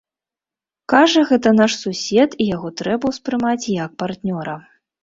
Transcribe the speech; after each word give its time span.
Кажа, 0.93 1.21
гэта 1.33 1.53
наш 1.59 1.77
сусед 1.83 2.35
і 2.41 2.51
яго 2.55 2.75
трэба 2.83 3.05
ўспрымаць 3.17 3.71
як 3.85 3.91
партнёра. 4.03 4.63